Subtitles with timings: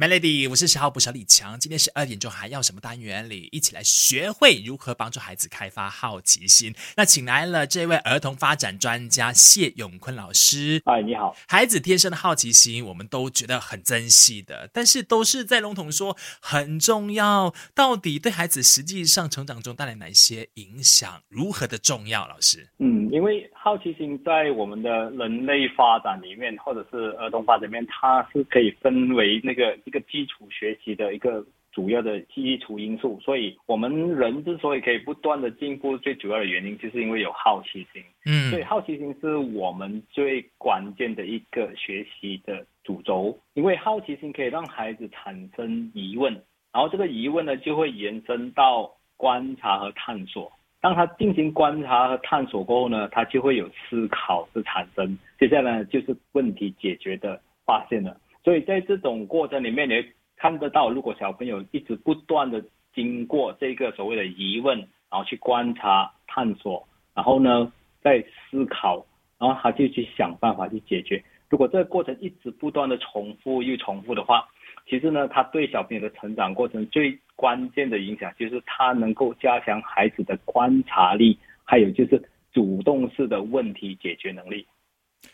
[0.00, 1.60] Melody，我是十号补小李强。
[1.60, 6.74] 今天十二点钟还要什么单元里，一起来学会如何帮助孩子开发好奇心。
[6.96, 10.80] 那请来了这位儿童发展专家谢永坤老师。
[10.86, 11.36] 哎，你好。
[11.46, 17.54] 孩子天生的好奇心，我们都觉得很珍惜的，但是都是在笼统说很重要。
[17.74, 21.22] 到底对孩子实际上成长中带来哪些影响？
[21.28, 22.26] 如何的重要？
[22.26, 29.70] 老师，嗯，因为好奇心在我们的人类发展里面，或者是儿童发展里面，它是可以分为那个。
[29.84, 38.02] 一个基础学习的一个主要的基础因素，所以我们人之所以可以不断的进步，最主要的原因就是因为有好奇心。
[38.24, 46.32] 嗯，所以好奇心是我们最关键的一个学习的主轴，因为好奇心可以让孩子产生疑问，
[46.72, 50.52] 然后这个疑问呢就会延伸到观察和探索。
[50.80, 58.16] 当他进行观察和探索过后呢，他就会有思考的产生，接下来就是问题解决的发现了。
[58.42, 60.02] 所以在这种过程里面，你
[60.36, 64.78] 看得到，如果小朋友一直不断的经过这个所谓的疑问，
[65.10, 67.70] 然后去观察、探索，然后呢
[68.02, 69.04] 再思考，
[69.38, 71.22] 然后他就去想办法去解决。
[71.50, 74.48] 如果这个过程一直不断的重复又重复的话，
[74.88, 84.66] 其实呢，他对小朋友的成长过程最关键的影响就是他能够加强孩子的观察力，还有就是主动式的问题解决能力。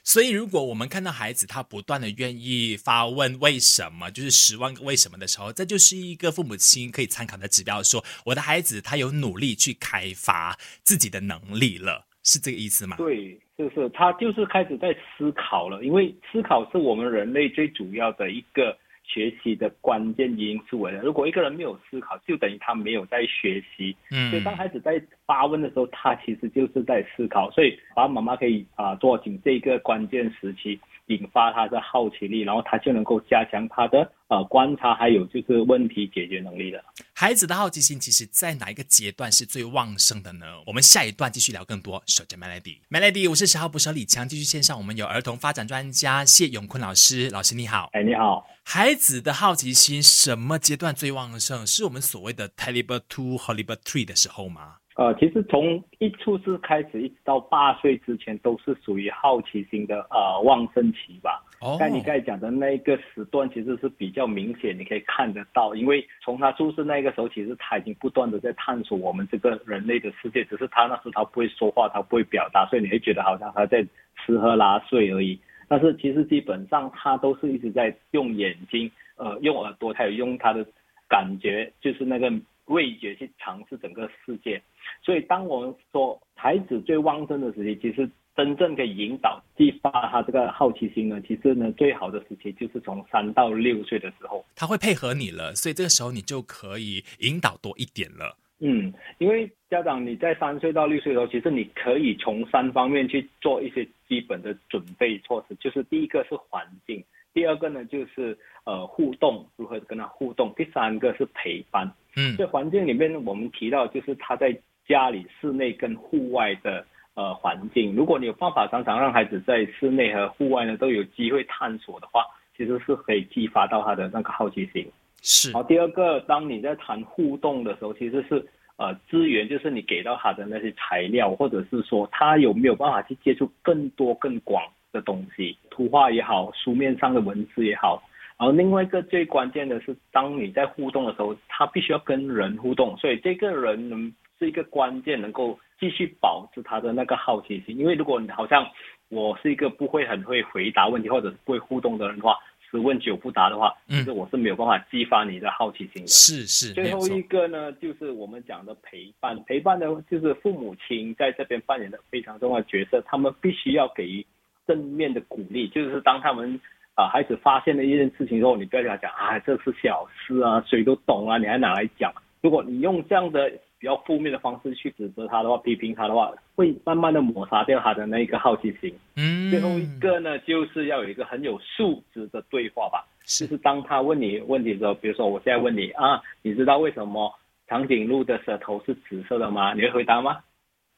[0.05, 12.97] 所以，如果我们看到孩子他不断的愿意发问为什么，就是十万个为什么的时候，这就是一个父母亲可以参考的指标，说我的孩子他有努力去开发自己的能力了，是这个意思吗？
[12.99, 18.79] 对，就是他就是开始在思考了，因为思考是我们人类最主要的一个。
[19.07, 21.01] 学习的关键因素了。
[21.03, 23.97] 如果一个人没有思考，就等于他没有在学习。
[24.11, 27.51] 嗯，所以当孩子在发问的时候，他其实就是在思考。
[27.53, 36.83] 所以爸爸妈妈可以啊，抓紧这个关键时期，引发他的好奇力，然后他就能够加强他的呃观察，还有就是问题解决能力的。
[37.19, 40.45] 孩子的好奇心，其实在哪一个阶段是最旺盛的呢？
[40.67, 42.03] 我们下一段继续聊更多。
[42.07, 47.89] 守着 Melody，Melody，我是十号捕手李强，继续线上，我们有儿童发展专家谢永坤老师，老师你好。
[47.95, 48.47] 哎，你好。
[48.65, 51.67] 孩子的好奇心什么阶段最旺盛？
[51.67, 54.75] 是我们所谓的 t e l e b r two、h o l l y b r three 的时候吗？
[54.97, 61.45] 呃，其实从一出世开始，一直到八岁之前，都是属于好奇心的呃旺盛期吧。
[61.61, 61.77] 哦。
[61.79, 73.87] 但你刚才讲的那个时段，其实是比较明显，你可以看得到，因为从他出世那个时候，其实他已经不断的在探索我们这个人类的世界，只是他那时他不会说话，他不会表达，所以你会觉得好像他在
[74.25, 75.39] 吃喝拉睡而已。
[75.69, 80.65] 但是其实基本上他都是一直在用眼睛，呃，用耳朵，还有用他的
[81.07, 82.33] 感觉，就是那个
[82.67, 84.61] 味觉去尝试整个世界。
[85.03, 94.45] 所以当我们说孩子最旺盛的时期，其实真正可以引导、激发他这个好奇心呢，其实呢，最好的时期就是从三到六岁的时候。
[94.55, 98.37] 他会配合你了，所以这个时候你就可以引导多一点了。
[98.59, 111.91] 嗯，因为家长你在三岁到六岁的时候，其实你可以从三方面去做一些基本的准备措施，就是第一个是环境，第二个呢就是呃互动，如何跟他互动，第三个是陪伴。
[112.17, 116.85] 嗯，在环境里面我们提到就是他在家里室内跟户外的
[117.15, 122.25] 呃环境，如果你有办法常常让孩子在室内和户外呢都有机会探索的话，
[122.57, 124.91] 其实是可以激发到他的那个好奇心。
[125.23, 134.63] 是，好，第二个，当你在谈互动的时候，其实是呃资源，就是你给到他的那些材料，或者是说他有没有办法去接触更多更广
[134.93, 138.03] 的东西，图画也好，书面上的文字也好。
[138.39, 147.79] 然后另外一个最关键的是，当你在互动的时候，他必须要跟人互动，所以这个人能是一个关键，能够继续保持他的那个好奇心。
[147.79, 148.67] 因为如果你好像
[149.09, 152.37] 我是一个不会很会回答问题，或者是不会互动的人的话。
[152.69, 156.09] 十问九不答的话，其实我是没有办法激发你的好奇心的。
[156.09, 156.75] 是是。
[156.75, 159.41] 最后一个呢，就是我们讲的陪伴。
[159.45, 163.01] 陪伴呢，就是父母亲在这边扮演的非常重要的角色。
[163.07, 164.27] 他们必须要给予
[164.67, 166.61] 正面的鼓励，就是当他们
[166.97, 172.13] 啊孩子发现了一件事情之后，你不要跟他讲啊这是小事啊，谁都懂啊，你还拿来讲。
[172.43, 173.53] 如果你用这样的。
[173.79, 178.93] 比较负面的方式去指责他的话，批评他的话，会慢慢的抹杀掉他的那一个好奇心。
[179.17, 183.07] 嗯，最后一个呢，就是要有一个很有素质的对话吧。
[183.27, 187.31] 就是当他问你问题的时候，比如说我现在问你啊，你知道为什么
[187.69, 189.75] 长颈鹿的舌头是紫色的吗？
[189.75, 190.39] 你会回答吗？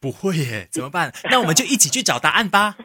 [0.00, 1.12] 不会耶，怎么办？
[1.28, 2.76] 那我们就一起去找答案吧。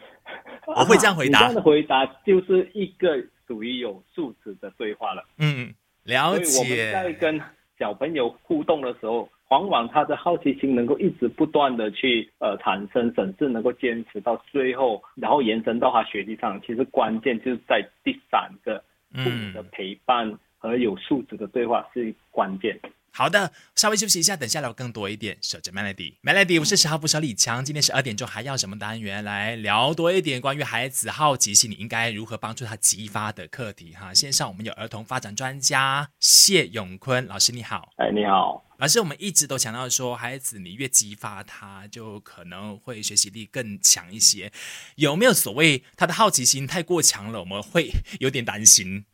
[0.74, 1.38] 我会这样回答。
[1.40, 3.16] 这样的回答就是一个
[3.46, 5.24] 属于有素质的对话了。
[5.38, 5.74] 嗯，
[6.04, 6.58] 了解。
[6.58, 7.40] 我们在跟
[7.78, 9.28] 小朋友互动的时候。
[9.50, 16.60] 往往他的好奇心能够一直不断的去呃产生，甚至能够坚持到最后，然后延伸到他学习上。
[16.62, 18.82] 其实关键就是在第三个
[19.12, 22.76] 父母的陪伴和有素质的对话是关键。
[23.16, 25.38] 好的，稍微休息一下，等下聊更多一点。
[25.40, 27.64] 守着 Melody，Melody，我是十号不少李强。
[27.64, 34.12] 今天十二点钟还要什么单元来聊多一点关于孩子好奇心，你应该如何帮助他激发的课题哈？
[34.12, 37.92] 线上我们有儿童发展专家谢永坤老师，你好。
[37.98, 44.50] 哎，你好，老师，我们一直都强调说，孩子你越激发他，就可能会学习力更强一些。
[44.96, 49.04] 有没有所谓他的好奇心太过强了，我们会有点担心？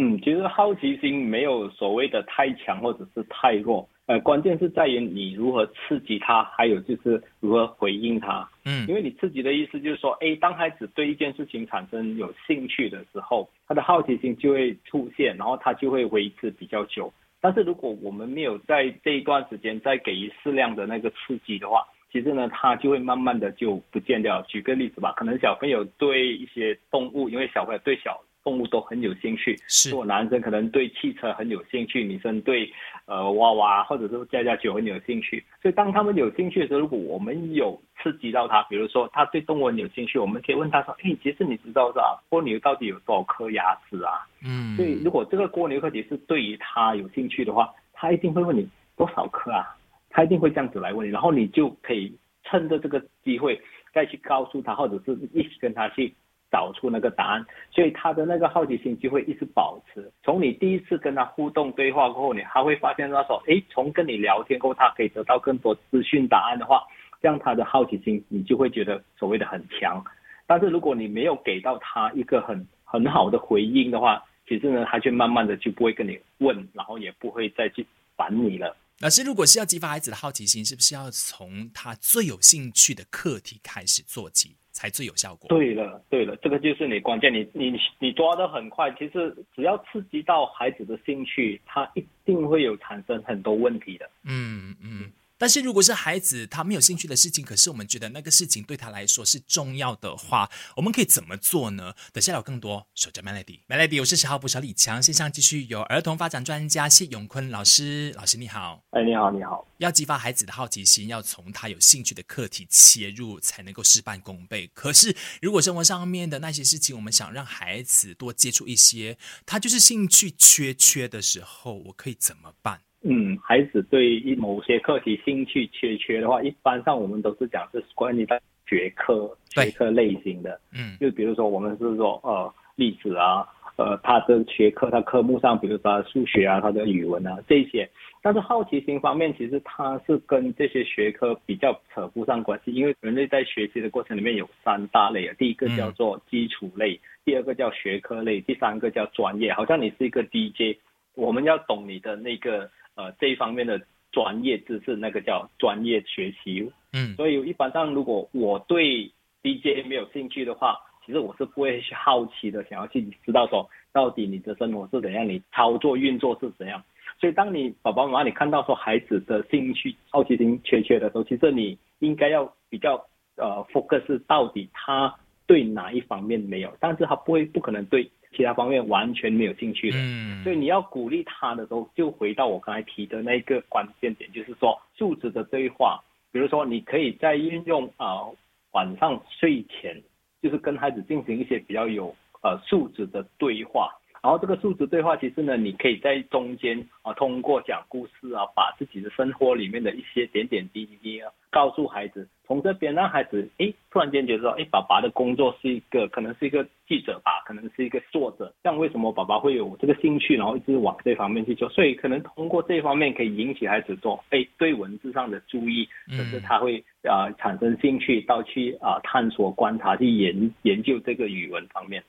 [0.00, 8.48] 嗯，其实好奇心没有所谓的太强或者是太弱，呃，关键是在于你如何刺激他，还有就是如何回应他。
[8.64, 17.12] 嗯，因为你刺激的意思就是说，哎，当孩子对一件事情产生有兴趣的时候，他的好奇心就会出现，然后他就会维持比较久。
[17.40, 24.40] 但是如果我们没有在这一段时间再给予适量的那个刺激的话，其实呢，他就会慢慢的就不见掉。
[24.42, 28.22] 举个例子吧，可能小朋友对一些动物，因为小朋友对小。
[28.44, 29.94] 动物都很有兴趣，是。
[29.94, 32.72] 我男生可能对汽车很有兴趣，女生对
[33.06, 35.44] 呃娃娃或者是家家酒很有兴趣。
[35.60, 42.22] 所以当他们有兴趣的时候，如果我们有刺激到他，比如说他对动物很有兴趣，我们可以问他说：“哎，其实你知道是吧？
[42.30, 44.74] 蜗牛到底有多少颗牙齿啊？”嗯。
[44.76, 49.76] 所以如果这个蜗牛课题是对于他有兴趣的话，他一定会问你多少颗啊？
[50.10, 53.60] 他一定会这样子来问你，然后你就可以趁着这个机会
[53.92, 56.14] 再去告诉他，或者是一起跟他去。
[56.50, 60.10] 找出那个答案，所以他的那个好奇心就会一直保持。
[60.22, 66.82] 从你第一次跟他互动对话过后，你还会发现他说，哎，从跟你聊天过后，他可以得到更多资讯答案的话，
[67.20, 70.02] 这样他的好奇心你就会觉得所谓的很强。
[70.46, 77.86] 但是如果你没有给到他一个很很好的回应的话，其实呢，他就慢慢的就不会跟你问，然后也不会再去
[78.16, 78.74] 烦你了。
[79.00, 84.56] 老师，如果是要激发孩子的好奇心，是不是要从他最有兴趣的课题开始做起？
[84.78, 85.48] 才最有效果。
[85.48, 88.88] 对了，对了，这个就是你关键，你你你抓的很快。
[88.92, 94.08] 其实只要刺激到孩子的兴趣，他一定会有产生很多问题的。
[94.22, 95.10] 嗯嗯。
[95.38, 101.94] 但是如果是孩子他没有兴趣的事情，可是我们觉得那个事情对他来说是重要的话，我们可以怎么做呢？
[102.12, 114.68] 等下有更多，守着 Melody，Melody，我是十号补小李强，线上继续有儿童发展专家谢永坤老师，老师你好，哎你好你好，要激发孩子的好奇心，要从他有兴趣的课题切入，才能够事半功倍。
[114.74, 122.80] 可是如果生活上面的那些事情，我们想让孩子多接触一些，他就是兴趣缺缺的时候，我可以怎么办？
[123.02, 130.60] 嗯，孩子对一某些课题兴趣缺缺的话，一般上我们都是讲是关于他学科学科类型的。
[130.72, 133.46] 嗯，就比如说我们是说呃历史啊，
[133.76, 137.88] 呃他的学科他科目上，比如说数学啊，他的语文啊这些。
[138.20, 149.52] 但是好奇心方面，其实它是跟这些学科比较扯不上关系，因为人类在学习的过程里面有三大类啊，第一个叫做基础类，第二个叫学科类，第三个叫专业。
[149.52, 150.78] 好像你是一个 DJ，
[151.14, 152.68] 我们要懂你的那个。
[152.98, 153.80] 呃，这一方面的
[154.10, 156.68] 专业知识，那个叫专业学习。
[156.92, 159.08] 嗯，所以一般上，如果我对
[159.40, 166.82] DJ 没有兴趣的话，其实我是不会去好奇的，想要去知道说到底你的生活是怎样，你操作运作是怎样。
[167.20, 173.06] 所以，当你爸爸妈妈你看到说孩子的兴趣、好奇心缺缺的时候，其实你应该要比较
[173.36, 175.14] 呃 focus 到底他
[175.46, 178.10] 对哪一方面没有，但是他不会不可能对。
[178.36, 186.02] 其他方面完全没有兴趣的，嗯，所以你要鼓励他的时候，就回到我刚才提的那个关键点，就是说素质的对话。
[186.30, 188.28] 比如说，你可以在运用啊
[188.72, 190.00] 晚上睡前，
[190.42, 193.90] 就是跟孩子进行一些比较有呃素质的对话。
[194.22, 202.28] 然后这个数字对话，其实呢，你可以在中间啊，通过讲故事啊，把自己的生活里面的一些点点滴滴啊，告诉孩子。
[202.46, 208.50] 从这边让孩子，哎，突然间觉得说，哎，爸爸的工作是一个，可能是一个记者吧，可能是一个作者。
[208.62, 211.68] 像为什么爸爸会有这个兴趣，然后一直往这方面去做？
[211.68, 222.02] 所以可能通过这方面可以引起孩子做，哎，对文字上的注意，甚至他会啊产生兴趣到去啊探索、观察、去研研究这个语文方面。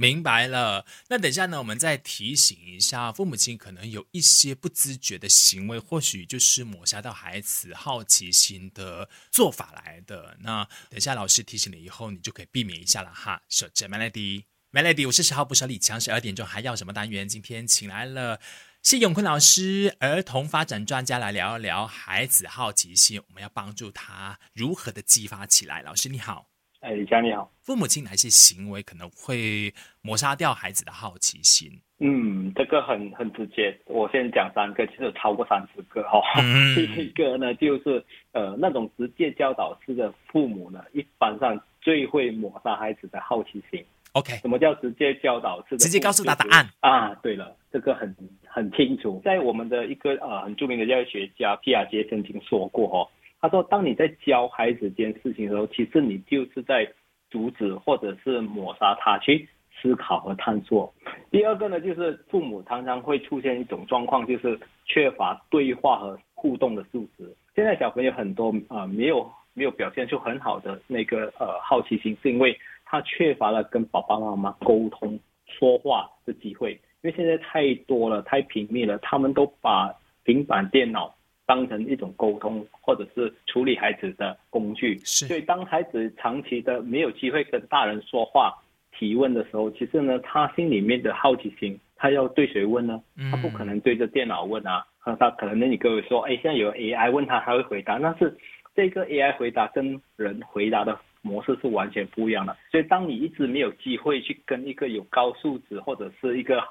[0.00, 10.38] 明白了，那等一下呢，我们再提醒一下父母亲，可能有一些不自觉的行为，或许就是抹杀到孩子好奇心的做法来的。
[10.40, 13.42] 那等一下老师提醒了以后，你就可以避免一下了哈。
[13.50, 17.28] 守着 Melody，Melody，我是十号不少李强，十二点钟还要什么单元？
[17.28, 18.40] 今天请来了
[18.82, 25.82] 谢永坤老师，儿童发展专家来聊一聊孩子好奇心，我们要帮助他如何的激发起来。
[25.82, 26.46] 老师你好。
[26.80, 27.50] 哎，李佳你好。
[27.62, 31.70] 父母亲哪些行为可能会抹杀掉孩子的好奇心？
[31.98, 36.20] 嗯，这个很很直接，我先讲三个，其实超过三十个哈。
[36.74, 43.84] 第一个呢，就是呃那种直接教导式的父母呢，一般上最会抹杀孩子的好奇心。
[44.12, 45.78] OK，什么叫直接教导式的？
[45.78, 47.14] 直接告诉他答案啊？
[47.16, 49.20] 对了，这个很很清楚。
[49.22, 53.06] 在我们的一个呃很著名的教育学家皮亚杰曾经说过哦，
[53.40, 56.86] 他说当你在教孩子这件事情的时候，其实你就是在
[57.30, 59.48] 阻止或者是抹杀他去
[59.80, 60.92] 思考和探索。
[61.30, 67.34] 第二个呢，就是父母常常会出现一种状况，就是缺乏对话和互动的素质。
[67.54, 76.72] 现在小朋友很多啊，没有没有表现出很好的那个呃好奇心，是因为他缺乏了跟爸爸妈妈沟通说话的机会。
[77.02, 79.94] 因为现在太多了，太频密了，他们都把
[80.24, 81.14] 平板电脑
[81.50, 84.96] 当成一种沟通或者是处理孩子的工具。
[85.04, 88.54] 是，所以当孩子长期的没有机会跟大人说话、
[88.96, 93.02] 提问的时候，其实呢，他心里面的好奇心，他要对谁问呢？
[93.32, 94.86] 他不可能对着电脑问啊。
[95.18, 98.36] 他可能那你各位说，哎，现在有 AI 问他，他会回答，但是
[98.76, 100.96] 这个 AI 回答跟人回答的。
[101.22, 106.62] 模式是完全不一样的，所以当你一直没有机会去跟一个有高素质或者是一个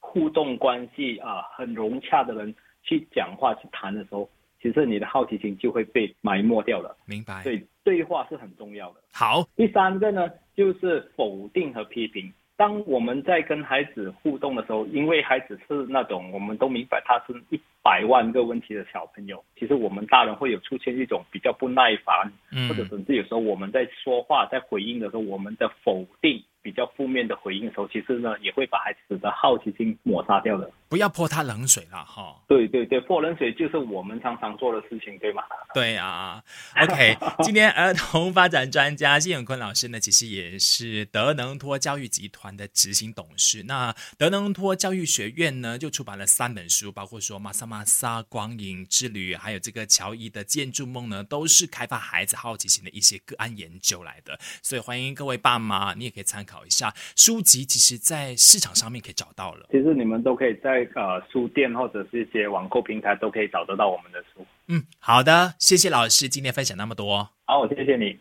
[0.00, 2.52] 互动关系啊很融洽的人
[2.84, 4.28] 去讲话去谈的时候，
[4.62, 6.96] 其实你的好奇心就会被埋没掉了。
[7.06, 7.42] 明白。
[7.42, 9.00] 所以对话是很重要的。
[9.12, 12.32] 好，第三个呢就是否定和批评。
[12.56, 22.32] 当我们在跟孩子互动的时候，因为孩子是那种我们都明白他是一百万个问题的小朋友，其实我们大人会有出现一种比较不耐烦，
[22.66, 26.42] 或者甚至有时候我们在说话在回应的时候，我们的否定。
[26.64, 30.70] 比较负面的回应的时候，其实呢也会把孩子的好奇心抹杀掉的。
[30.88, 32.40] 不要泼他冷水了哈。
[32.48, 35.42] 对对对，泼冷水就是我们常常做的事情，对吗？
[35.74, 36.42] 对啊。
[36.80, 43.64] OK， 今天儿童发展专家谢永坤老师呢，其实也是德能托教育集团的执行董事。
[43.64, 54.38] 那德能托教育学院呢，就出版了三本书，包括说《马萨马萨光影之旅》，还有这个乔伊的建筑梦呢，都是开发孩子好奇心的一些个案研究来的。
[54.62, 56.66] 所以欢迎各位爸妈，你也可以参考。
[56.66, 59.68] 一下书籍，其实，在市场上面可以找到了。
[59.70, 64.46] 其实你们都可以在呃书店或者是一些网购平台都可以找得到我们的书。
[64.68, 67.30] 嗯，好的，谢谢老师今天分享那么多。
[67.44, 68.18] 好，谢谢你。